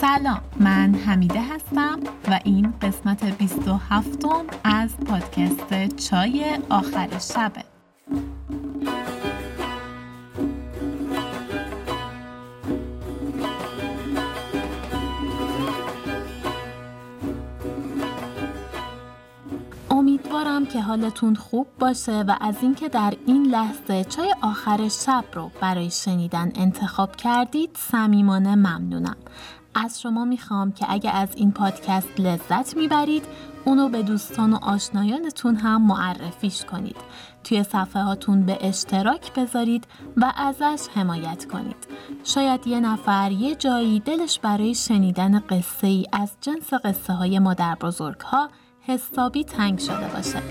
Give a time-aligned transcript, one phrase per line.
[0.00, 4.26] سلام من حمیده هستم و این قسمت 27
[4.64, 7.64] از پادکست چای آخر شبه.
[19.90, 25.50] امیدوارم که حالتون خوب باشه و از اینکه در این لحظه چای آخر شب رو
[25.60, 29.16] برای شنیدن انتخاب کردید صمیمانه ممنونم.
[29.74, 33.24] از شما می‌خوام که اگه از این پادکست لذت می‌برید
[33.64, 36.96] اونو به دوستان و آشنایانتون هم معرفیش کنید.
[37.44, 41.86] توی صفحه هاتون به اشتراک بذارید و ازش حمایت کنید.
[42.24, 47.74] شاید یه نفر یه جایی دلش برای شنیدن قصه ای از جنس قصه های مادر
[47.74, 48.50] بزرگ ها
[48.80, 50.42] حسابی تنگ شده باشه.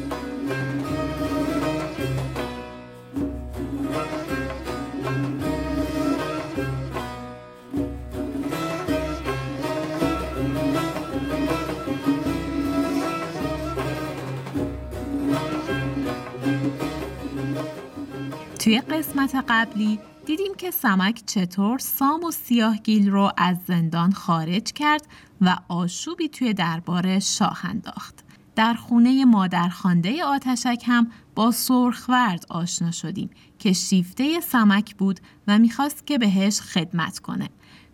[18.69, 25.07] توی قسمت قبلی دیدیم که سمک چطور سام و سیاهگیل رو از زندان خارج کرد
[25.41, 28.23] و آشوبی توی دربار شاه انداخت.
[28.55, 36.07] در خونه مادرخوانده آتشک هم با سرخورد آشنا شدیم که شیفته سمک بود و می‌خواست
[36.07, 37.49] که بهش خدمت کنه.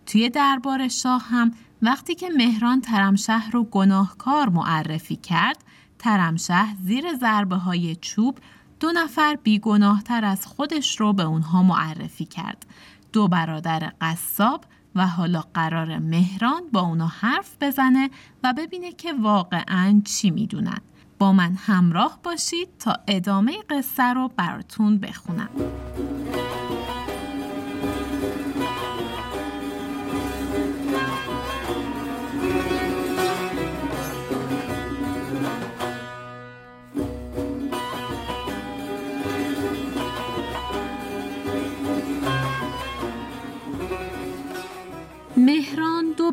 [0.06, 1.50] توی دربار شاه هم
[1.82, 5.64] وقتی که مهران ترمشهر رو گناهکار معرفی کرد
[5.98, 8.38] ترمشه زیر ضربه های چوب
[8.80, 12.66] دو نفر بیگناهتر از خودش رو به اونها معرفی کرد.
[13.12, 18.10] دو برادر قصاب و حالا قرار مهران با اونا حرف بزنه
[18.42, 20.80] و ببینه که واقعا چی می‌دونن.
[21.18, 25.48] با من همراه باشید تا ادامه قصه رو براتون بخونم.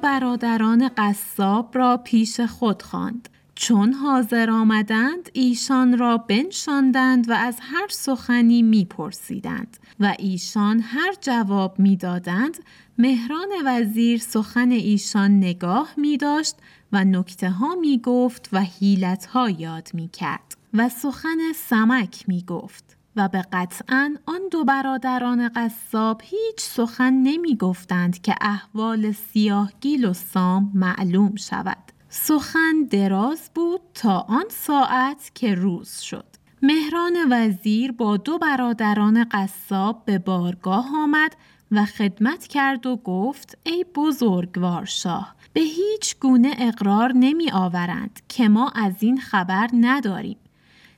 [0.04, 3.30] برادران قصاب را پیش خود خواند.
[3.56, 11.80] چون حاضر آمدند ایشان را بنشاندند و از هر سخنی میپرسیدند و ایشان هر جواب
[11.80, 12.58] می‌دادند
[12.98, 16.56] مهران وزیر سخن ایشان نگاه می داشت
[16.92, 22.44] و نکته ها می گفت و حیلت ها یاد می کرد و سخن سمک می
[22.48, 22.93] گفت.
[23.16, 30.14] و به قطعا آن دو برادران قصاب هیچ سخن نمی گفتند که احوال سیاهگیل و
[30.14, 31.78] سام معلوم شود.
[32.10, 36.26] سخن دراز بود تا آن ساعت که روز شد.
[36.62, 41.36] مهران وزیر با دو برادران قصاب به بارگاه آمد
[41.72, 48.50] و خدمت کرد و گفت ای بزرگوار شاه به هیچ گونه اقرار نمی آورند که
[48.50, 50.38] ما از این خبر نداریم.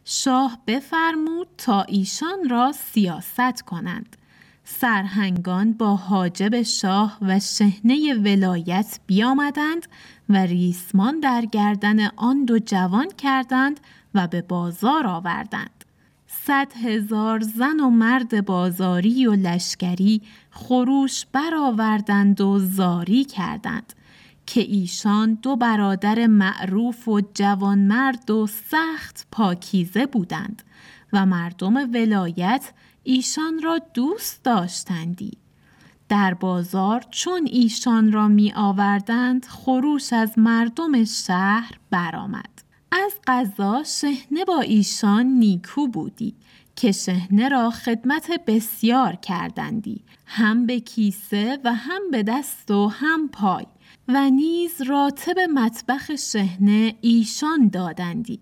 [0.08, 4.18] شاه بفرمود تا ایشان را سیاست کنند.
[4.64, 9.88] سرهنگان با حاجب شاه و شهنه ولایت بیامدند
[10.30, 13.80] و ریسمان در گردن آن دو جوان کردند
[14.14, 15.86] و به بازار آوردند.
[16.28, 23.94] صد هزار زن و مرد بازاری و لشکری خروش برآوردند و زاری کردند
[24.46, 30.64] که ایشان دو برادر معروف و جوانمرد و سخت پاکیزه بودند
[31.14, 32.72] و مردم ولایت
[33.04, 35.32] ایشان را دوست داشتندی.
[36.10, 42.56] در بازار چون ایشان را می آوردند خروش از مردم شهر برآمد.
[42.92, 46.36] از قضا شهنه با ایشان نیکو بودی
[46.76, 53.30] که شهنه را خدمت بسیار کردندی هم به کیسه و هم به دست و هم
[53.30, 53.66] پای
[54.08, 58.40] و نیز راتب مطبخ شهنه ایشان دادندی.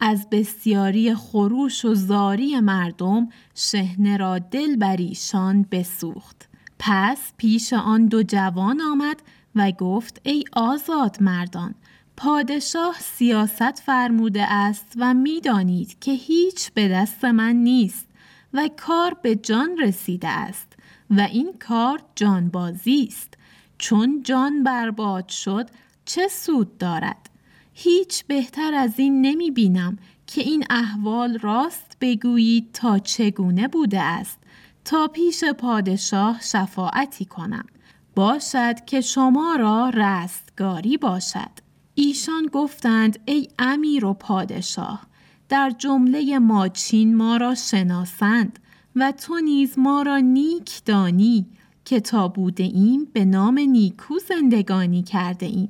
[0.00, 6.48] از بسیاری خروش و زاری مردم شهنه را دل بر ایشان بسوخت.
[6.78, 9.22] پس پیش آن دو جوان آمد
[9.54, 11.74] و گفت ای آزاد مردان
[12.16, 18.08] پادشاه سیاست فرموده است و می‌دانید که هیچ به دست من نیست
[18.52, 20.72] و کار به جان رسیده است
[21.10, 23.37] و این کار جانبازی است.
[23.78, 25.70] چون جان برباد شد
[26.04, 27.30] چه سود دارد؟
[27.72, 34.38] هیچ بهتر از این نمی بینم که این احوال راست بگویید تا چگونه بوده است.
[34.84, 37.66] تا پیش پادشاه شفاعتی کنم.
[38.14, 41.50] باشد که شما را رستگاری باشد.
[41.94, 45.06] ایشان گفتند ای امیر و پادشاه
[45.48, 48.58] در جمله ماچین ما را شناسند
[48.96, 51.46] و تو نیز ما را نیک دانی
[51.88, 55.68] که تا بوده ایم به نام نیکو زندگانی کرده ایم.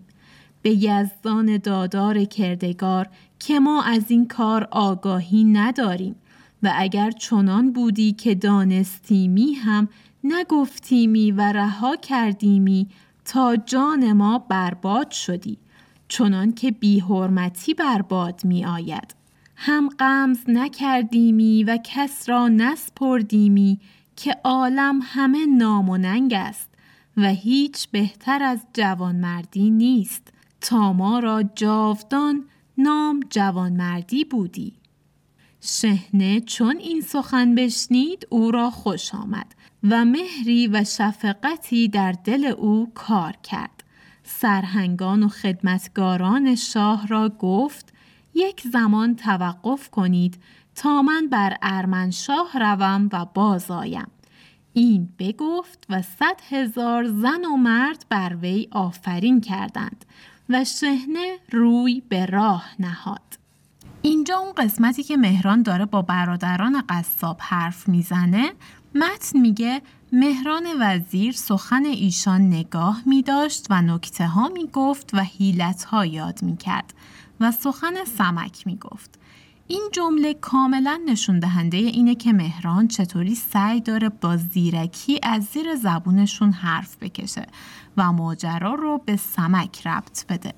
[0.63, 6.15] به یزدان دادار کردگار که ما از این کار آگاهی نداریم
[6.63, 9.89] و اگر چنان بودی که دانستیمی هم
[10.25, 12.89] نگفتیمی و رها کردیمی
[13.25, 15.59] تا جان ما برباد شدی
[16.09, 19.15] چنان که بیحرمتی برباد می آید.
[19.57, 23.81] هم قمز نکردیمی و کس را نسپردیمی
[24.19, 25.99] که عالم همه نام و
[26.33, 26.69] است
[27.17, 30.33] و هیچ بهتر از جوانمردی نیست.
[30.61, 32.45] تا ما را جاودان
[32.79, 34.73] نام جوانمردی بودی.
[35.61, 42.45] شهنه چون این سخن بشنید او را خوش آمد و مهری و شفقتی در دل
[42.45, 43.85] او کار کرد.
[44.23, 47.93] سرهنگان و خدمتگاران شاه را گفت
[48.35, 50.39] یک زمان توقف کنید
[50.79, 54.11] تا من بر ارمنشاه روم و باز آیم
[54.73, 60.05] این بگفت و صد هزار زن و مرد بر وی آفرین کردند
[60.49, 63.39] و شهنه روی به راه نهاد
[64.03, 68.53] اینجا اون قسمتی که مهران داره با برادران قصاب حرف می‌زنه
[68.95, 69.83] متن میگه
[70.13, 76.07] مهران وزیر سخن ایشان نگاه می داشت و نکته ها می گفت و حیلت ها
[76.07, 76.95] یاد می کرد
[77.41, 79.19] و سخن سمک می گفت.
[79.71, 85.75] این جمله کاملا نشون دهنده اینه که مهران چطوری سعی داره با زیرکی از زیر
[85.75, 87.47] زبونشون حرف بکشه
[87.97, 90.55] و ماجرا رو به سمک ربط بده.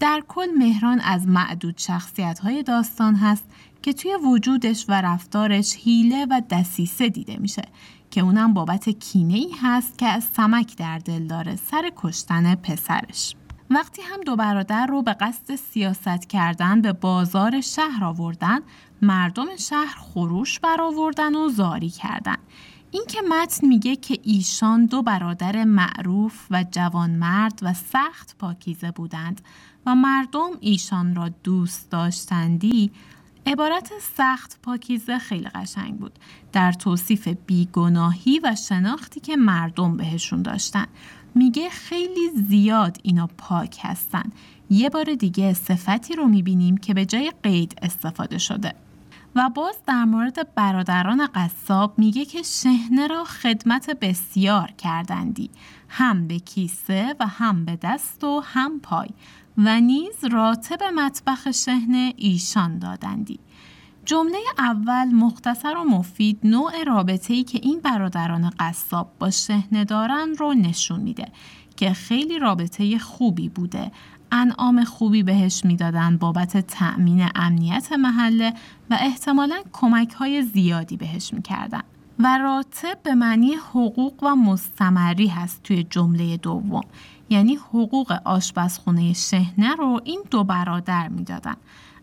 [0.00, 3.44] در کل مهران از معدود شخصیت های داستان هست
[3.82, 7.62] که توی وجودش و رفتارش حیله و دسیسه دیده میشه
[8.10, 13.34] که اونم بابت کینه ای هست که از سمک در دل داره سر کشتن پسرش.
[13.70, 18.60] وقتی هم دو برادر رو به قصد سیاست کردن به بازار شهر آوردن
[19.02, 22.36] مردم شهر خروش برآوردن و زاری کردن.
[22.90, 29.40] این که متن میگه که ایشان دو برادر معروف و جوانمرد و سخت پاکیزه بودند
[29.86, 32.90] و مردم ایشان را دوست داشتندی
[33.46, 36.18] عبارت سخت پاکیزه خیلی قشنگ بود.
[36.52, 40.86] در توصیف بیگناهی و شناختی که مردم بهشون داشتن.
[41.38, 44.32] میگه خیلی زیاد اینا پاک هستن.
[44.70, 48.74] یه بار دیگه صفتی رو می‌بینیم که به جای قید استفاده شده.
[49.34, 55.50] و باز در مورد برادران قصاب میگه که شهنه را خدمت بسیار کردندی.
[55.88, 59.08] هم به کیسه و هم به دست و هم پای.
[59.58, 63.38] و نیز راتب مطبخ شهنه ایشان دادندی.
[64.08, 70.34] جمله اول مختصر و مفید نوع رابطه ای که این برادران قصاب با شهنه دارن
[70.38, 71.26] رو نشون میده
[71.76, 73.92] که خیلی رابطه خوبی بوده.
[74.32, 78.54] انعام خوبی بهش می‌دادن بابت تأمین امنیت محله
[78.90, 81.82] و احتمالا کمک های زیادی بهش می‌کردن.
[82.18, 86.84] و راتب به معنی حقوق و مستمری هست توی جمله دوم.
[87.30, 91.56] یعنی حقوق آشپزخونه شهنه رو این دو برادر می‌دادن.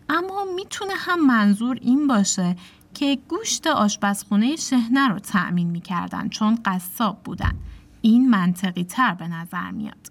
[0.08, 2.56] اما می‌تونه هم منظور این باشه
[2.94, 7.52] که گوشت آشپزخونه شهنه رو تأمین می‌کردن چون قصاب بودن.
[8.02, 10.10] این منطقی تر به نظر میاد.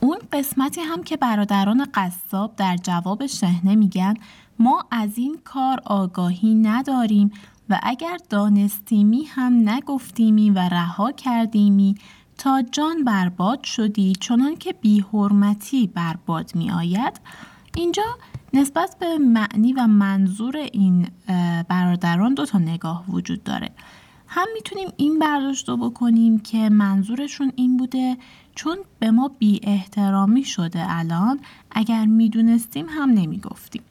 [0.00, 4.14] اون قسمتی هم که برادران قصاب در جواب شهنه میگن
[4.58, 7.32] ما از این کار آگاهی نداریم
[7.68, 11.94] و اگر دانستیمی هم نگفتیمی و رها کردیمی
[12.38, 17.20] تا جان برباد شدی چنان که بیحرمتی برباد می آید
[17.76, 18.18] اینجا
[18.54, 21.08] نسبت به معنی و منظور این
[21.68, 23.70] برادران دو تا نگاه وجود داره.
[24.26, 28.16] هم می‌تونیم این برداشت رو بکنیم که منظورشون این بوده
[28.54, 33.82] چون به ما بی احترامی شده الان اگر می‌دونستیم هم نمی‌گفتیم.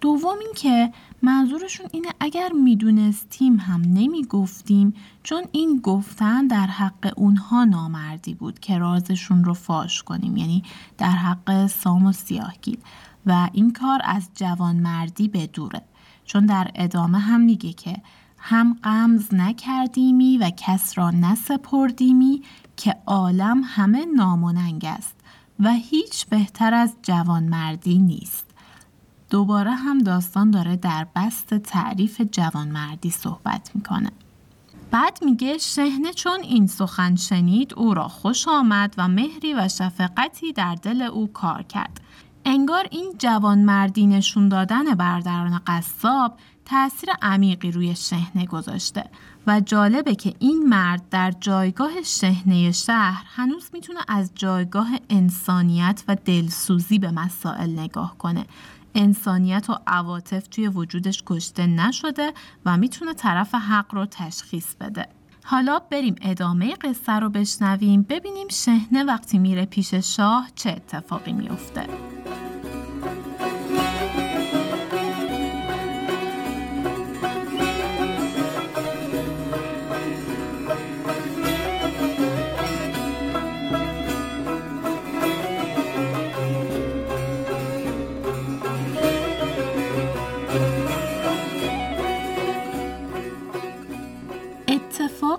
[0.00, 0.92] دوم این که
[1.22, 8.78] منظورشون اینه اگر می‌دونستیم هم نمی‌گفتیم چون این گفتن در حق اونها نامردی بود که
[8.78, 10.62] رازشون رو فاش کنیم یعنی
[10.98, 12.78] در حق سام و سیاهگیر.
[13.28, 15.82] و این کار از جوانمردی به دوره
[16.24, 17.96] چون در ادامه هم میگه که
[18.38, 22.42] هم قمز نکردیمی و کس را نسپردیمی
[22.76, 25.14] که عالم همه ناموننگ است
[25.60, 28.46] و هیچ بهتر از جوانمردی نیست.
[29.30, 34.10] دوباره هم داستان داره در بست تعریف جوانمردی صحبت می‌کنه.
[34.90, 40.52] بعد میگه شهنه چون این سخن شنید او را خوش آمد و مهری و شفقتی
[40.52, 42.00] در دل او کار کرد.
[42.50, 49.04] انگار این جوانمردی نشون دادن برادران قصاب تأثیر عمیقی روی شهنه گذاشته
[49.46, 56.16] و جالبه که این مرد در جایگاه شهنه شهر هنوز می‌تونه از جایگاه انسانیت و
[56.24, 58.46] دلسوزی به مسائل نگاه کنه.
[58.94, 62.32] انسانیت و عواطف توی وجودش کشته نشده
[62.64, 65.08] و می‌تونه طرف حق رو تشخیص بده.
[65.50, 71.32] حالا بریم ادامه قصه رو بشنویم ببینیم شهنه وقتی میره پیش شاه چه اتفاقی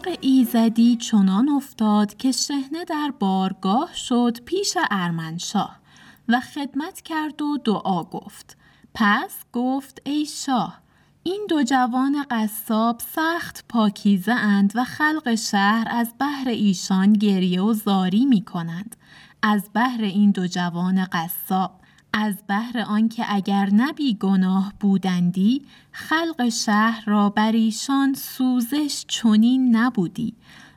[0.07, 0.27] میفته.
[0.27, 5.79] ایزدی چنان افتاد که شهنه در بارگاه شد پیش ارمنشاه
[6.27, 8.57] و خدمت کرد و دعا گفت
[8.93, 10.81] پس گفت ای شاه
[11.23, 17.73] این دو جوان قصاب سخت پاکیزه اند و خلق شهر از بحر ایشان گریه و
[17.73, 18.95] زاری می کنند.
[19.41, 21.71] از بحر این دو جوان قصاب
[22.13, 25.61] از بهر آنکه اگر نبی گناه بودندی
[25.91, 30.33] خلق شهر را بر ایشان سوزش چنین نبودی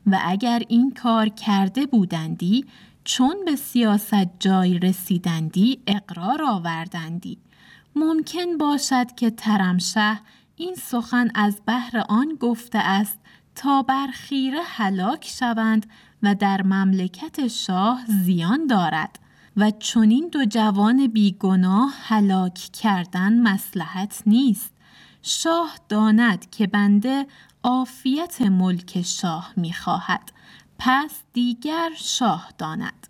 [0.06, 2.64] و اگر این کار کرده بودندی
[3.04, 7.38] چون به سیاست جای رسیدندی اقرار آوردندی.
[7.96, 10.20] ممکن باشد که ترمشه
[10.56, 13.18] این سخن از بهر آن گفته است
[13.54, 15.86] تا بر خیره هلاک شوند
[16.22, 19.18] و در مملکت شاه زیان دارد.
[19.56, 24.72] و چونین دو جوان بیگناه هلاک کردن مسلحت نیست.
[25.22, 27.26] شاه داند که بنده
[27.62, 30.32] عافیت ملک شاه می‌خواهد.
[30.78, 33.06] پس دیگر شاه داند.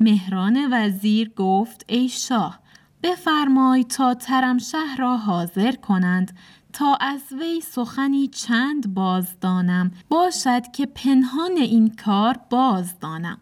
[0.00, 2.58] مهران وزیر گفت ای شاه
[3.02, 6.36] بفرمای تا ترمشه را حاضر کنند.
[6.72, 13.38] تا از وی سخنی چند باز دانم باشد که پنهان این کار باز دانم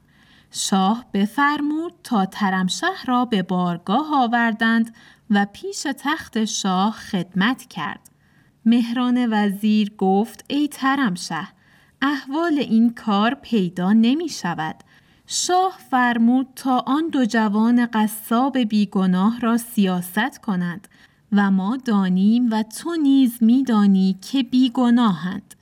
[0.51, 4.95] شاه بفرمود تا ترمشه را به بارگاه آوردند
[5.31, 8.11] و پیش تخت شاه خدمت کرد.
[8.65, 11.49] مهران وزیر گفت ای ترمشه
[12.03, 14.77] احوال این کار پیدا نمی شود.
[15.27, 20.89] شاه فرمود تا آن دو جوان قصاب بیگناه را سیاست کنند
[21.33, 25.55] و ما دانیم و تو نیز میدانی که بیگناهند.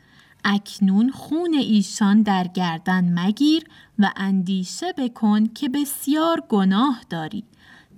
[0.44, 3.64] اکنون خون ایشان در گردن مگیر
[3.98, 7.44] و اندیشه بکن که بسیار گناه داری.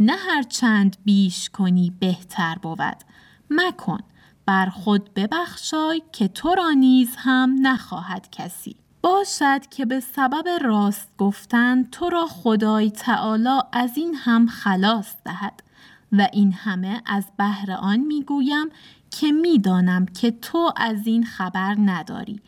[0.00, 2.96] نه هر چند بیش کنی بهتر بود.
[3.50, 3.98] مکن
[4.46, 8.76] بر خود ببخشای که تو را نیز هم نخواهد کسی.
[9.02, 15.62] باشد که به سبب راست گفتن تو را خدای تعالی از این هم خلاص دهد.
[16.12, 18.68] و این همه از بهر آن می‌گویم
[19.10, 22.40] که می‌دانم که تو از این خبر نداری.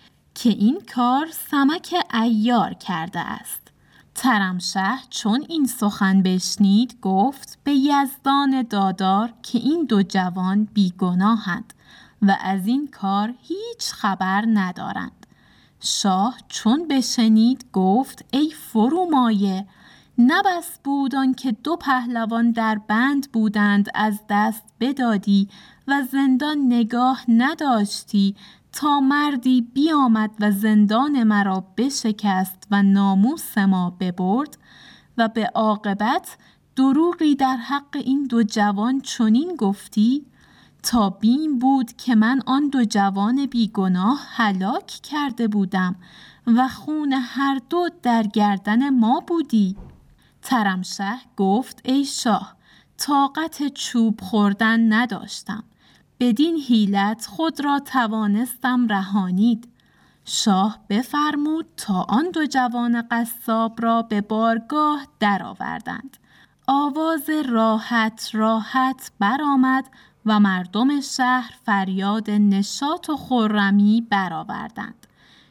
[0.42, 3.73] که این کار سمک ایار کرده است.
[4.14, 11.75] ترمشه چون این سخن بشنید گفت به یزدان دادار که این دو جوان بیگناهند
[12.23, 15.26] و از این کار هیچ خبر ندارند.
[15.80, 19.66] شاه چون بشنید گفت ای فرومایه
[20.18, 25.49] نبس بود که دو پهلوان در بند بودند از دست بدادی
[25.88, 28.35] و زندان نگاه نداشتی
[28.72, 34.58] تا مردی بیامد و زندان مرا بشکست و ناموس ما ببرد
[35.18, 36.37] و به عاقبت
[36.76, 40.26] دروغی در حق این دو جوان چنین گفتی
[40.82, 45.96] تا بیم بود که من آن دو جوان بیگناه هلاک کرده بودم
[46.46, 49.76] و خون هر دو در گردن ما بودی.
[50.42, 52.56] ترمشه گفت ای شاه
[52.98, 55.64] طاقت چوب خوردن نداشتم.
[56.20, 59.68] بدین حیلت خود را توانستم رهانید.
[60.25, 66.16] شاه بفرمود تا آن دو جوان قصاب را به بارگاه درآوردند.
[66.66, 69.84] آواز راحت راحت برآمد
[70.26, 75.06] و مردم شهر فریاد نشاط و خرمی برآوردند.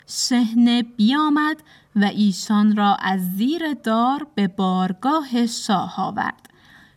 [0.07, 1.63] شهنه بیامد
[1.95, 6.46] و ایشان را از زیر دار به بارگاه شاه آورد.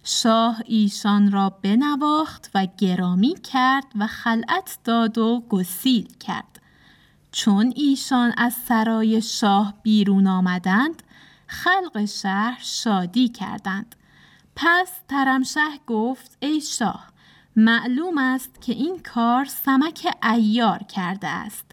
[0.03, 6.61] شاه ایشان را بنواخت و گرامی کرد و خلعت داد و گسیل کرد.
[7.33, 11.03] چون ایشان از سرای شاه بیرون آمدند
[11.47, 13.97] خلق شهر شادی کردند.
[14.57, 17.11] پس ترمشه گفت ای شاه
[17.57, 21.65] معلوم است که این کار سمک ایار کرده است.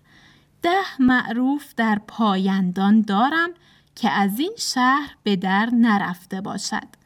[0.61, 3.49] ده معروف در پایندان دارم
[3.95, 6.96] که از این شهر به در نرفته باشد.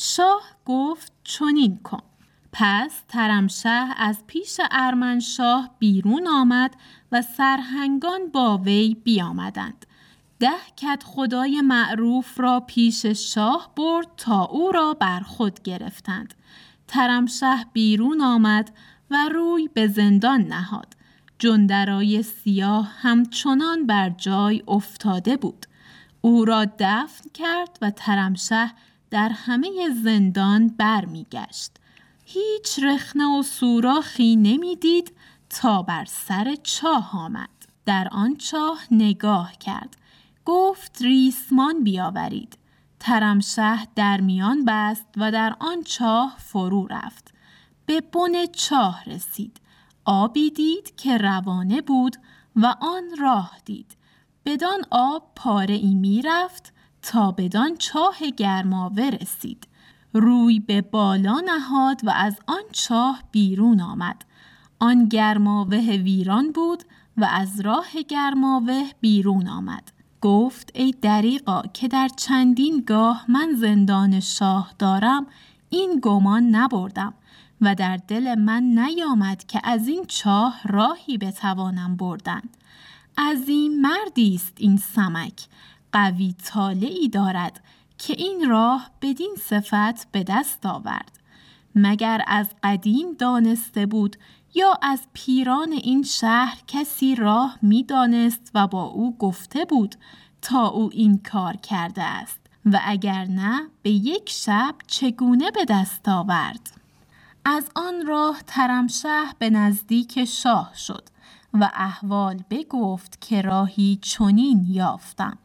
[0.00, 2.02] شاه گفت چنین کن.
[2.52, 6.74] پس ترمشه از پیش ارمنشاه بیرون آمد
[7.12, 9.86] و سرهنگان با وی بیامدند.
[10.40, 16.34] ده کت خدای معروف را پیش شاه برد تا او را بر خود گرفتند.
[16.88, 18.70] ترمشه بیرون آمد
[19.10, 20.96] و روی به زندان نهاد.
[21.38, 25.66] جندرای سیاه همچنان بر جای افتاده بود.
[26.20, 28.70] او را دفن کرد و ترمشه
[29.10, 29.70] در همه
[30.02, 31.72] زندان برمیگشت.
[32.24, 35.12] هیچ رخنه و سوراخی نمی‌دید
[35.50, 37.48] تا بر سر چاه آمد.
[37.86, 39.96] در آن چاه نگاه کرد.
[40.44, 42.58] گفت ریسمان بیاورید.
[43.00, 47.34] ترمشه در میان بست و در آن چاه فرو رفت.
[47.86, 49.60] به بن چاه رسید.
[50.04, 52.16] آبی دید که روانه بود
[52.56, 53.96] و آن راه دید.
[54.44, 56.72] بدان آب پاره ای می رفت
[57.08, 59.68] تا بدان چاه گرماوه رسید.
[60.12, 64.24] روی به بالا نهاد و از آن چاه بیرون آمد.
[64.78, 66.82] آن گرماوه ویران بود
[67.16, 69.92] و از راه گرماوه بیرون آمد.
[70.20, 75.26] گفت ای دریقا که در چندین گاه من زندان شاه دارم
[75.70, 77.14] این گمان نبردم
[77.60, 82.42] و در دل من نیامد که از این چاه راهی بتوانم بردن
[83.16, 85.48] از این مردی است این سمک
[85.92, 87.60] قوی طالعی دارد
[87.98, 91.18] که این راه بدین صفت به دست آورد.
[91.74, 94.16] مگر از قدیم دانسته بود
[94.54, 99.94] یا از پیران این شهر کسی راه می‌دانست و با او گفته بود
[100.42, 106.08] تا او این کار کرده است و اگر نه به یک شب چگونه به دست
[106.08, 106.70] آورد؟
[107.44, 111.08] از آن راه ترمشه به نزدیک شاه شد
[111.54, 115.38] و احوال بگفت که راهی چنین یافتم.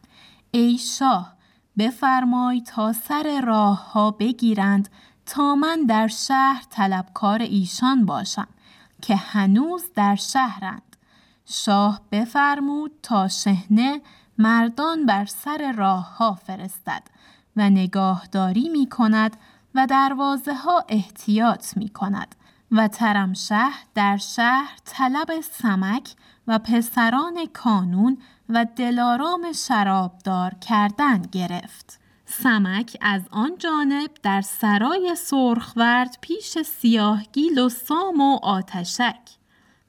[0.56, 1.34] ای شاه
[1.78, 4.90] بفرمای تا سر راه ها بگیرند
[5.26, 8.48] تا من در شهر طلبکار ایشان باشم
[9.02, 10.96] که هنوز در شهرند.
[11.46, 14.02] شاه بفرمود تا شهنه
[14.38, 17.04] مردان بر سر راه ها فرستد
[17.56, 19.38] و نگاهداری می کند
[19.76, 22.36] و دروازه ها احتیاط می کند
[22.72, 26.16] و ترمشه در شهر طلب سمک
[26.48, 28.18] و پسران کانون
[28.50, 32.00] و دلارام شرابدار کردن گرفت.
[32.26, 39.22] سمک از آن جانب در سرای سرخورد پیش سیاهگیل و سام و آتشک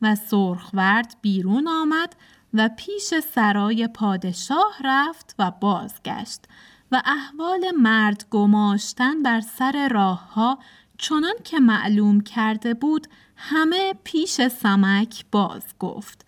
[0.02, 2.16] و سرخورد بیرون آمد
[2.54, 6.44] و پیش سرای پادشاه رفت و بازگشت
[6.92, 10.58] و احوال مرد گماشتن بر سر راه ها
[10.98, 16.26] چنان که معلوم کرده بود همه پیش سمک باز گفت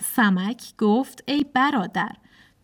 [0.00, 2.12] سمک گفت ای برادر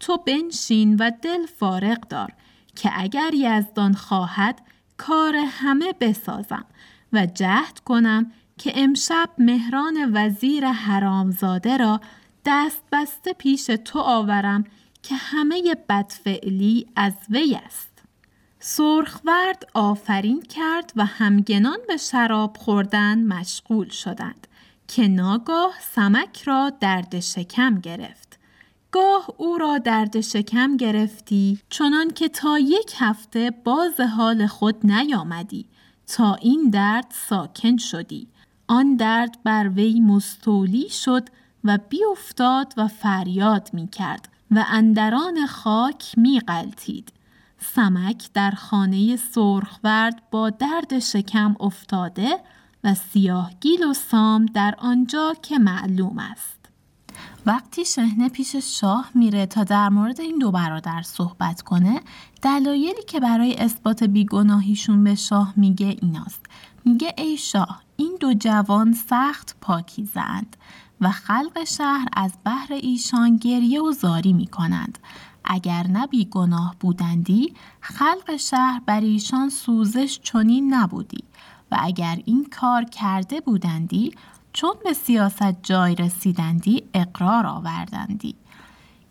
[0.00, 2.32] تو بنشین و دل فارغ دار
[2.76, 4.62] که اگر یزدان خواهد
[4.96, 6.64] کار همه بسازم
[7.12, 12.00] و جهد کنم که امشب مهران وزیر حرامزاده را
[12.44, 14.64] دست بسته پیش تو آورم
[15.02, 18.02] که همه بدفعلی از وی است.
[18.58, 24.46] سرخورد آفرین کرد و همگنان به شراب خوردن مشغول شدند
[24.94, 28.38] که ناگاه سمک را درد شکم گرفت.
[28.90, 35.66] گاه او را درد شکم گرفتی چنان که تا یک هفته باز حال خود نیامدی
[36.06, 38.28] تا این درد ساکن شدی.
[38.66, 41.28] آن درد بر وی مستولی شد
[41.64, 47.12] و بیافتاد و فریاد می کرد و اندران خاک می قلتید.
[47.58, 52.38] سمک در خانه سرخورد با درد شکم افتاده
[52.84, 56.58] و سیاهگیل و سام در آنجا که معلوم است.
[57.46, 62.00] وقتی شهنه پیش شاه میره تا در مورد این دو برادر صحبت کنه
[62.42, 66.46] دلایلی که برای اثبات بیگناهیشون به شاه میگه ایناست
[66.84, 70.56] میگه ای شاه این دو جوان سخت پاکیزند
[71.00, 74.98] و خلق شهر از بحر ایشان گریه و زاری می کنند.
[75.44, 81.24] اگر نبی گناه بودندی خلق شهر بر ایشان سوزش چنین نبودی
[81.74, 84.12] و اگر این کار کرده بودندی
[84.52, 88.34] چون به سیاست جای رسیدندی اقرار آوردندی.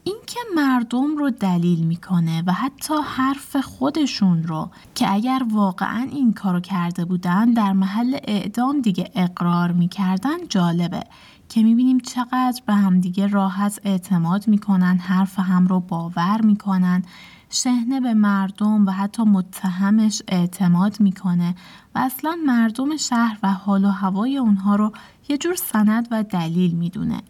[0.03, 6.59] اینکه مردم رو دلیل می‌کنه و حتی حرف خودشون رو که اگر واقعا این کارو
[6.59, 11.03] کرده بودن در محل اعدام دیگه اقرار می‌کردن جالبه
[11.49, 17.03] که می‌بینیم چقدر به همدیگه راحت اعتماد می‌کنن حرف هم رو باور می‌کنن.
[17.53, 21.55] شهنه به مردم و حتی متهمش اعتماد می‌کنه
[21.95, 24.91] و اصلا مردم شهر و حال و هوای اونها رو
[25.29, 27.21] یه جور سند و دلیل می‌دونه.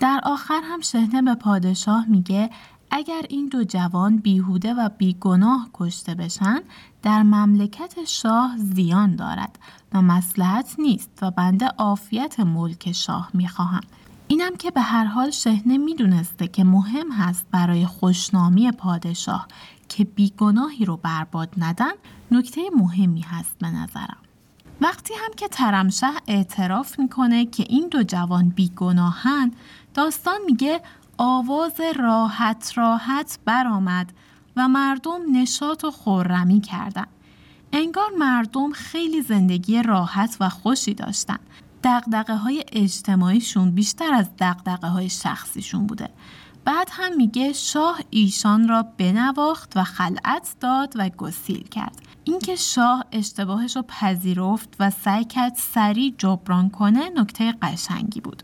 [0.00, 2.50] در آخر هم شهنه به پادشاه میگه
[2.90, 6.60] اگر این دو جوان بیهوده و بیگناه کشته بشن
[7.02, 9.58] در مملکت شاه زیان دارد
[9.92, 13.80] و مسلحت نیست و بنده عافیت ملک شاه می‌خواهم
[14.30, 19.48] اینم که به هر حال شهنه می‌دونسته که مهم هست برای خوشنامی پادشاه
[19.88, 21.92] که بیگناهی رو برباد ندن
[22.30, 24.16] نکته مهمی هست به نظرم
[24.80, 29.52] وقتی هم که ترمشه اعتراف می‌کنه که این دو جوان بیگناهن
[29.94, 30.80] داستان میگه
[31.18, 34.12] آواز راحت راحت برآمد
[34.56, 37.08] و مردم نشاط و خورمی کردند.
[37.72, 41.38] انگار مردم خیلی زندگی راحت و خوشی داشتن.
[41.84, 46.08] دقدقه های اجتماعیشون بیشتر از دقدقه های شخصیشون بوده.
[46.64, 52.02] بعد هم میگه شاه ایشان را بنواخت و خلعت داد و گسیل کرد.
[52.24, 58.42] اینکه شاه اشتباهش رو پذیرفت و سعی کرد سریع جبران کنه نکته قشنگی بود.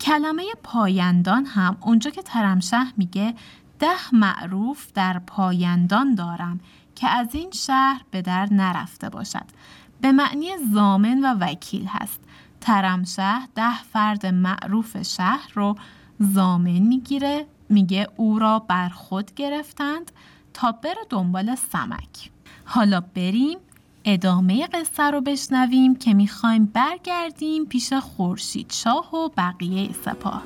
[0.00, 3.34] کلمه پایندان هم اونجا که ترمشه میگه
[3.78, 6.60] ده معروف در پایندان دارم
[6.94, 9.44] که از این شهر به در نرفته باشد
[10.00, 12.20] به معنی زامن و وکیل هست
[12.62, 15.76] ترمشه ده فرد معروف شهر رو
[16.18, 20.12] زامن می‌گیره میگه او را بر خود گرفتند
[20.54, 22.30] تا بره دنبال سمک.
[22.64, 23.58] حالا بریم
[24.04, 30.42] ادامه قصه رو بشنویم که می‌خوایم برگردیم پیش خورشید شاه و بقیه سپاه.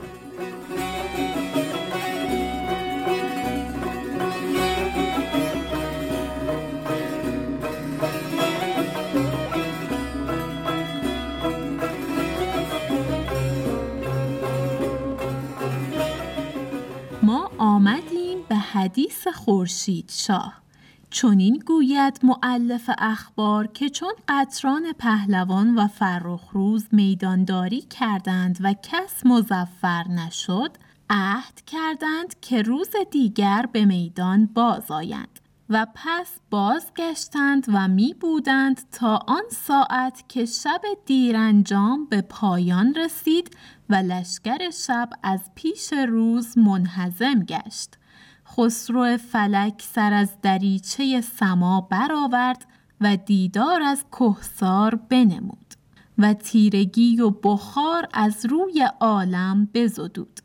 [19.07, 20.63] حدیث خورشید شاه.
[21.11, 30.09] چونین گوید معلف اخبار که چون قطران پهلوان و فرخروز میدانداری کردند و کس مزفر
[30.09, 30.71] نشد
[31.11, 35.41] عهد کردند که روز دیگر به میدان باز آیند
[35.71, 43.57] و پس بازگشتند و می بودند تا آن ساعت که شب دیرانجام به پایان رسید
[43.89, 47.96] و لشکر شب از پیش روز منحزم گشت.
[48.57, 52.67] خسرو فلک سر از دریچه سما برآورد
[53.01, 55.75] و دیدار از کهسار بنمود
[56.19, 60.41] و تیرگی و بخار از روی عالم بزدود.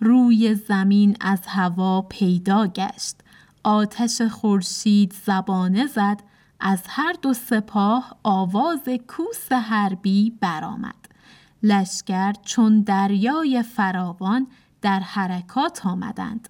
[0.00, 3.16] روی زمین از هوا پیدا گشت.
[3.64, 6.22] آتش خورشید زبانه زد.
[6.60, 11.08] از هر دو سپاه آواز کوس حربی برآمد.
[11.62, 14.46] لشکر چون دریای فراوان
[14.82, 16.48] در حرکات آمدند.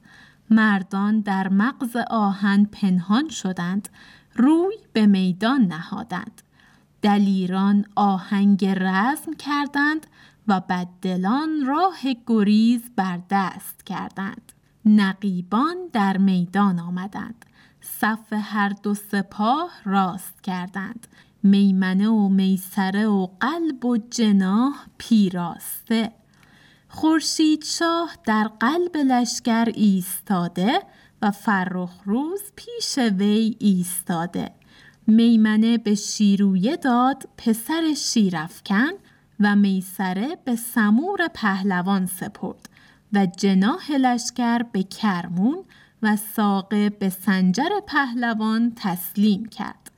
[0.50, 3.88] مردان در مغز آهن پنهان شدند
[4.35, 6.42] روی به میدان نهادند.
[7.02, 10.06] دلیران آهنگ رزم کردند
[10.48, 14.52] و بددلان راه گریز بر دست کردند.
[14.85, 17.44] نقیبان در میدان آمدند.
[17.80, 21.06] صف هر دو سپاه راست کردند.
[21.42, 26.12] میمنه و میسره و قلب و جناح پیراسته.
[26.96, 30.82] خورشید شاه در قلب لشکر ایستاده
[31.22, 34.50] و فرخ روز پیش وی ایستاده.
[35.06, 38.90] میمنه به شیرویه داد پسر شیرفکن
[39.40, 42.68] و میسره به سمور پهلوان سپرد
[43.12, 45.64] و جناح لشکر به کرمون
[46.02, 49.90] و ساقه به سنجر پهلوان تسلیم کرد.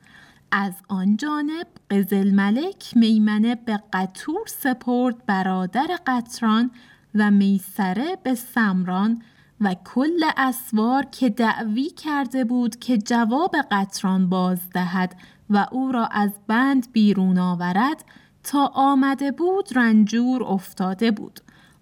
[0.51, 6.71] از آن جانب قزل ملک میمنه به قطور سپرد برادر قطران
[7.15, 9.23] و میسره به سمران
[9.61, 15.17] و کل اسوار که دعوی کرده بود که جواب قطران باز دهد
[15.51, 18.05] و او را از بند بیرون آورد
[18.45, 21.41] تا آمده بود رنجور افتاده بود.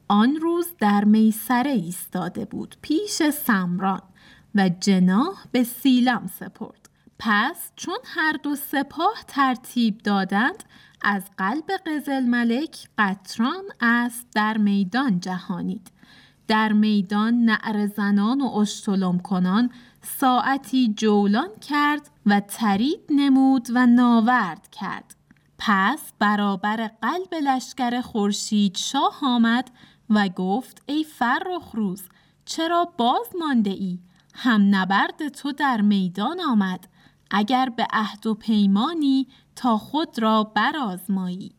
[0.08, 4.02] آن روز در میسره ایستاده بود پیش سمران
[4.54, 6.85] و جناح به سیلم سپرد.
[7.18, 10.64] پس چون هر دو سپاه ترتیب دادند
[11.02, 15.90] از قلب قزل ملک قطران است در میدان جهانید.
[16.48, 19.70] در میدان نعر زنان و اشتلم کنان
[20.02, 25.16] ساعتی جولان کرد و ترید نمود و ناورد کرد.
[25.58, 29.70] پس برابر قلب لشکر خورشید شاه آمد
[30.10, 32.02] و گفت ای فرخ روز
[32.44, 33.98] چرا باز مانده ای؟
[34.34, 36.88] هم نبرد تو در میدان آمد.
[37.30, 41.52] اگر به عهد و پیمانی تا خود را برازمایی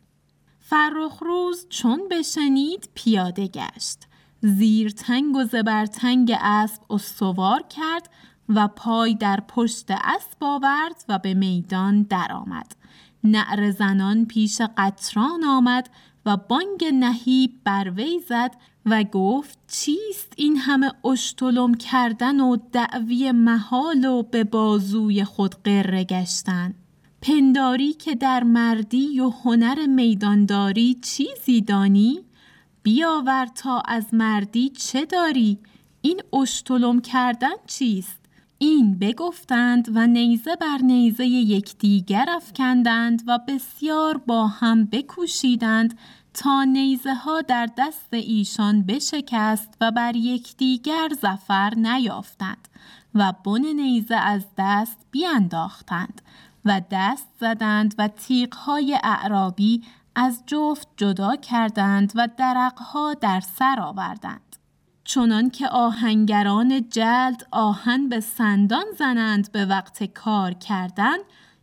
[0.60, 4.08] فرخ روز چون بشنید پیاده گشت.
[4.42, 8.10] زیر تنگ و زبرتنگ اسب استوار کرد
[8.50, 12.76] و پای در پشت اسب آورد و به میدان درآمد.
[13.24, 15.90] نعر زنان پیش قطران آمد
[16.26, 18.56] و بانگ نهیب بر وی زد
[18.90, 26.04] و گفت چیست این همه اشتلم کردن و دعوی محال و به بازوی خود قره
[26.04, 26.74] گشتن؟
[27.22, 32.20] پنداری که در مردی و هنر میدانداری چیزی دانی؟
[32.84, 35.58] بیاور تا از مردی چه داری؟
[36.02, 38.18] این اشتلم کردن چیست؟
[38.60, 45.98] این بگفتند و نیزه بر نیزه یکدیگر افکندند و بسیار با هم بکوشیدند
[46.38, 52.68] تا نیزه ها در دست ایشان بشکست و بر یکدیگر زفر نیافتند
[53.16, 56.22] و بن نیزه از دست بیانداختند
[56.66, 58.10] و دست زدند و
[58.66, 59.84] های اعرابی
[60.16, 64.56] از جفت جدا کردند و درقها در سر آوردند.
[65.04, 71.18] چنان که آهنگران جلد آهن به سندان زنند به وقت کار کردن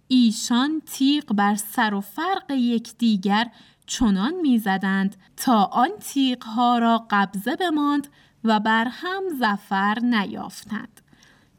[0.09, 3.51] ایشان تیغ بر سر و فرق یکدیگر
[3.87, 8.09] چنان می‌زدند تا آن تیغ ها را قبضه بماند
[8.45, 11.01] و بر هم زفر نیافتند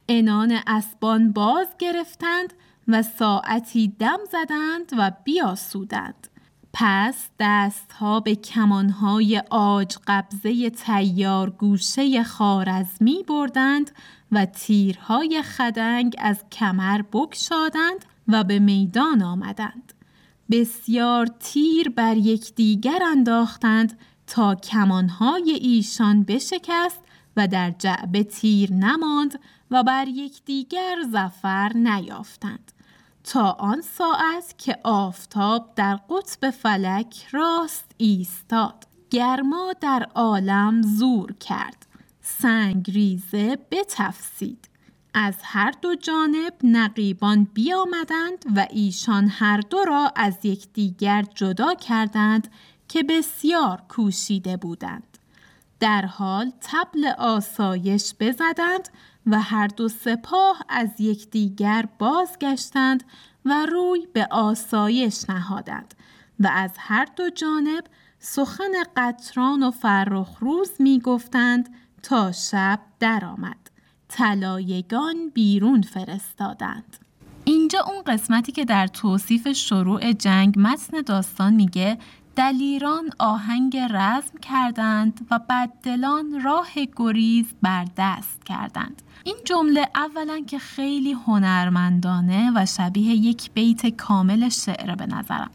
[0.10, 2.54] انان اسبان باز گرفتند
[2.88, 6.28] و ساعتی دم زدند و بیاسودند
[6.74, 13.92] پس دستها به کمانهای آج قبضه تیار گوشه خارزمی بردند
[14.32, 19.94] و تیرهای خدنگ از کمر بکشادند و به میدان آمدند.
[20.52, 27.00] بسیار تیر بر یکدیگر انداختند تا کمانهای ایشان بشکست
[27.38, 29.40] و در جعبه تیر نماند
[29.72, 32.72] و بر یکدیگر زفر نیافتند.
[33.24, 38.88] تا آن ساعت که آفتاب در قطب فلک راست ایستاد.
[39.10, 41.86] گرما در عالم زور کرد.
[42.22, 44.70] سنگ ریزه بتفسید.
[45.17, 52.47] از هر دو جانب نقیبان بیامدند و ایشان هر دو را از یکدیگر جدا کردند
[52.88, 55.17] که بسیار کوشیده بودند
[55.80, 58.89] در حال تبل آسایش بزدند
[59.25, 63.04] و هر دو سپاه از یکدیگر بازگشتند
[63.45, 65.93] و روی به آسایش نهادند
[66.39, 67.84] و از هر دو جانب
[68.19, 73.64] سخن قطران و فرخروز می گفتند تا شب درآمد.
[74.10, 76.98] طلایگان بیرون فرستادند.
[77.46, 81.98] اینجا اون قسمتی که در توصیف شروع جنگ متن داستان میگه
[82.36, 89.02] دلیران آهنگ رزم کردند و بددلان راه گریز بر دست کردند.
[89.24, 95.52] این جمله اولا که خیلی هنرمندانه و شبیه یک بیت کامل شعر به نظرم.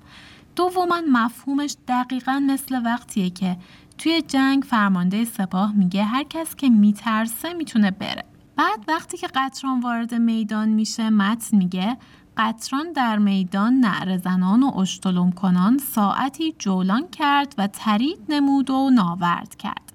[0.56, 3.56] دوما مفهومش دقیقا مثل وقتیه که
[3.98, 8.24] توی جنگ فرمانده سپاه میگه هر کس که میترسه می‌تونه بره.
[8.60, 11.96] بعد وقتی که قطران وارد میدان میشه متن میگه
[12.36, 18.90] قطران در میدان نعر زنان و اشتلم کنان ساعتی جولان کرد و ترید نمود و
[18.90, 19.92] ناورد کرد.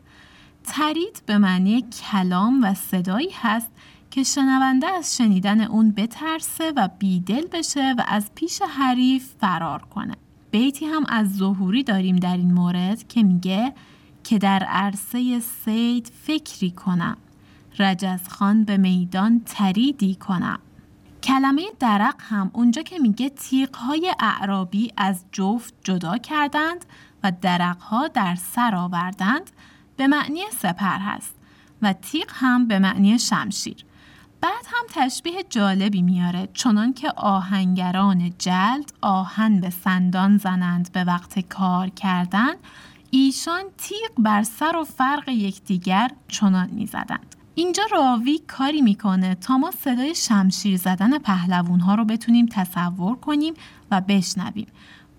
[0.64, 3.72] ترید به معنی کلام و صدایی هست
[4.12, 10.16] که شنونده از شنیدن اون بترسه و بیدل بشه و از پیش حریف فرار کنه.
[10.52, 13.74] بیتی هم از ظهوری داریم در این مورد که میگه
[14.24, 17.18] که در عرصه سید فکری کنم
[17.80, 20.60] رجزخان به میدان تریدی کنم.
[21.24, 23.32] کلمه درق هم اونجا که میگه
[23.74, 26.86] های اعرابی از جفت جدا کردند
[27.24, 27.32] و
[27.80, 29.52] ها در سر آوردند
[29.98, 31.36] به معنی سپر هست
[31.82, 33.86] و تیغ هم به معنی شمشیر.
[34.42, 41.40] بعد هم تشبیه جالبی میاره چنان که آهنگران جلد آهن به سندان زنند به وقت
[41.40, 42.54] کار کردن
[43.12, 47.35] ایشان تیغ بر سر و فرق یکدیگر چنان می‌زدند.
[47.58, 53.54] اینجا راوی کاری می‌کنه تا ما صدای شمشیر زدن پهلوون ها رو بتونیم تصور کنیم
[53.92, 54.68] و بشنویم.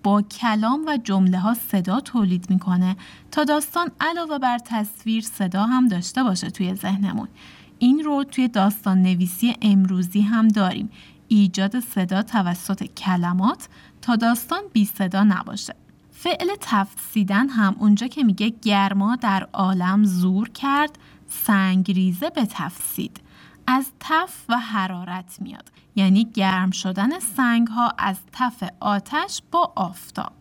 [0.03, 2.96] با کلام و جمله ها صدا تولید می‌کنه
[3.31, 7.29] تا داستان علاوه بر تصویر صدا هم داشته باشه توی ذهنمون.
[7.79, 10.90] این رو توی داستان نویسی امروزی هم داریم.
[11.29, 13.68] ایجاد صدا توسط کلمات
[14.03, 15.75] تا داستان بی صدا نباشه.
[16.11, 20.99] فعل تفسیدن هم اونجا که میگه گرما در عالم زور کرد
[21.44, 23.20] سنگریزه به تفسید
[23.66, 25.70] از تف و حرارت میاد.
[25.96, 30.33] یعنی گرم شدن سنگ ها از تف آتش با آفتاب.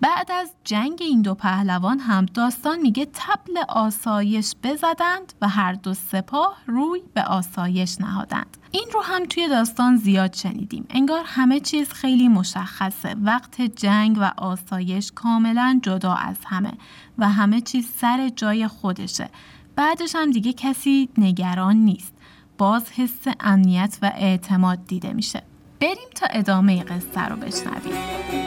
[0.00, 5.94] بعد از جنگ این دو پهلوان هم داستان میگه تبل آسایش بزدند و هر دو
[5.94, 8.56] سپاه روی به آسایش نهادند.
[8.70, 10.86] این رو هم توی داستان زیاد شنیدیم.
[10.90, 13.16] انگار همه چیز خیلی مشخصه.
[13.22, 16.72] وقت جنگ و آسایش کاملا جدا از همه
[17.18, 19.28] و همه چیز سر جای خودشه.
[19.76, 22.14] بعدش هم دیگه کسی نگران نیست.
[22.58, 25.42] باز حس امنیت و اعتماد دیده میشه.
[25.80, 28.43] بریم تا ادامه قصه رو بشنویم.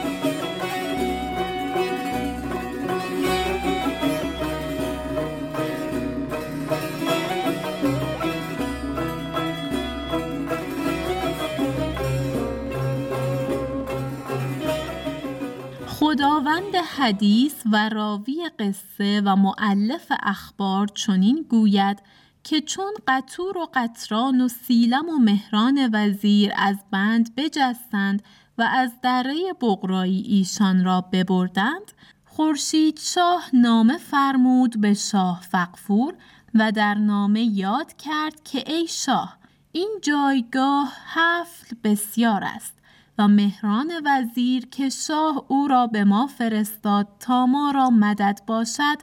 [16.48, 22.02] خداوند حدیث و راوی قصه و معلف اخبار چنین گوید
[22.44, 28.22] که چون قطور و قطران و سیلم و مهران وزیر از بند بجستند
[28.58, 31.92] و از دره بغرایی ایشان را ببردند
[32.24, 36.14] خورشید شاه نامه فرمود به شاه فقفور
[36.54, 39.38] و در نامه یاد کرد که ای شاه
[39.72, 42.77] این جایگاه حفل بسیار است.
[43.18, 48.96] و مهران وزیر که شاه او را به ما فرستاد تا ما را مدد باشد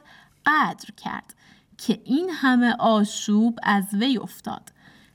[0.46, 1.34] قدر کرد
[1.78, 4.72] که این همه آشوب از وی افتاد.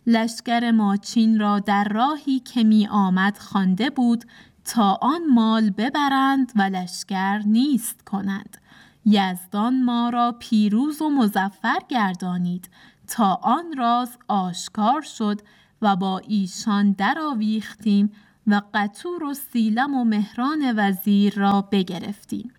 [0.07, 4.25] لشکر ماچین را در راهی که می آمد خوانده بود
[4.65, 8.57] تا آن مال ببرند و لشکر نیست کنند.
[9.05, 12.69] یزدان ما را پیروز و مزفر گردانید
[13.07, 15.41] تا آن راز آشکار شد
[15.81, 18.11] و با ایشان درآویختیم
[18.51, 22.53] و قطور و سیلم و مهران وزیر را بگرفتیم.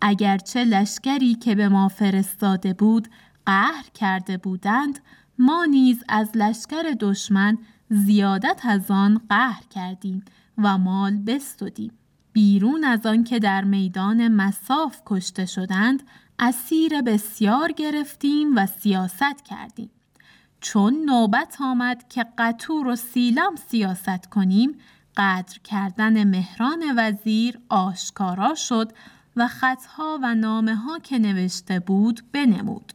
[0.00, 3.08] اگرچه لشکری که به ما فرستاده بود
[3.46, 4.98] قهر کرده بودند
[5.38, 7.58] ما نیز از لشکر دشمن
[7.90, 10.24] زیادت از آن قهر کردیم
[10.58, 11.92] و مال بستدیم.
[12.32, 16.02] بیرون از آن که در میدان مساف کشته شدند
[16.38, 19.90] اسیر بسیار گرفتیم و سیاست کردیم.
[20.60, 24.74] چون نوبت آمد که قطور و سیلم سیاست کنیم
[25.16, 28.92] قدر کردن مهران وزیر آشکارا شد
[29.36, 32.92] و خطها و نامه ها که نوشته بود بنمود.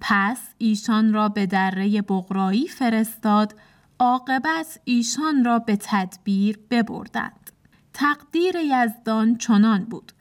[0.00, 3.54] پس ایشان را به دره بغرایی فرستاد
[3.98, 7.50] عاقبت ایشان را به تدبیر ببردند.
[7.92, 10.12] تقدیر یزدان چنان بود.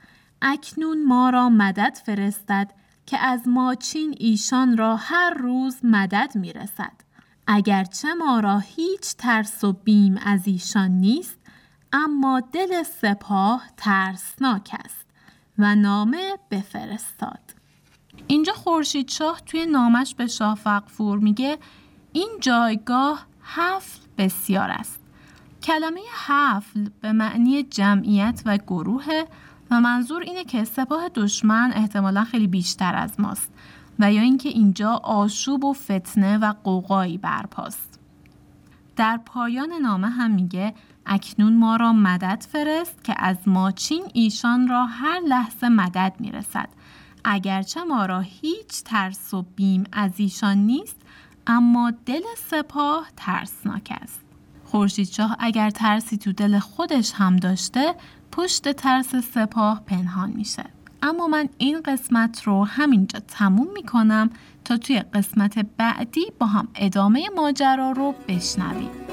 [0.41, 2.71] اکنون ما را مدد فرستد
[3.05, 6.93] که از ماچین ایشان را هر روز مدد می رسد.
[7.47, 11.37] اگرچه ما را هیچ ترس و بیم از ایشان نیست
[11.93, 15.05] اما دل سپاه ترسناک است
[15.57, 17.39] و نامه بفرستاد.
[18.27, 21.57] اینجا خورشید شاه توی نامش به شاه فقفور میگه
[22.13, 24.99] این جایگاه حفل بسیار است.
[25.63, 29.23] کلمه حفل به معنی جمعیت و گروه
[29.71, 33.51] و منظور اینه که سپاه دشمن احتمالا خیلی بیشتر از ماست.
[33.99, 37.99] و یا اینکه اینجا آشوب و فتنه و قوقایی برپاست.
[38.95, 40.73] در پایان نامه هم میگه
[41.05, 46.69] اکنون ما را مدد فرست که از ماچین ایشان را هر لحظه مدد می‌رسد.
[47.23, 51.01] اگرچه ما را هیچ ترس و بیم از ایشان نیست
[51.47, 54.21] اما دل سپاه ترسناک است.
[54.65, 57.95] خورشیدشاه اگر ترسی تو دل خودش هم داشته
[58.31, 60.63] پشت ترس سپاه پنهان میشه.
[61.01, 64.29] اما من این قسمت رو همینجا تموم می‌کنم
[64.65, 69.10] تا توی قسمت بعدی با هم ادامه ماجرا رو بشنویم.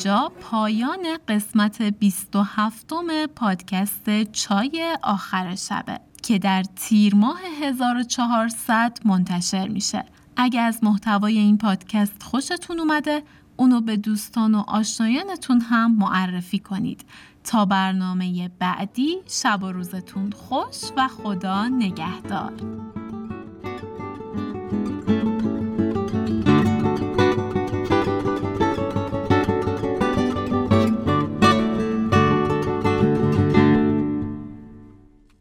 [0.00, 2.92] اینجا پایان قسمت 27
[3.36, 10.04] پادکست چای آخر شبه که در تیر ماه 1400 منتشر میشه.
[10.36, 13.22] اگه از محتوای این پادکست خوشتون اومده
[13.56, 17.04] اونو به دوستان و آشنایانتون هم معرفی کنید
[17.44, 22.52] تا برنامه بعدی شب و روزتون خوش و خدا نگهدار